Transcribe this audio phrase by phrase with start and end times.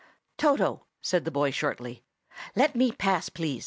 [0.35, 2.01] "Toto," said the boy shortly.
[2.55, 3.59] "Let me pass, please.